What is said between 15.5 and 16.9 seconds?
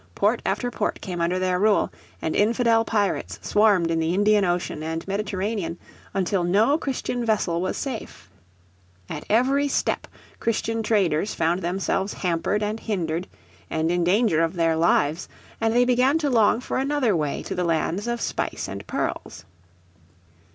and they began to long for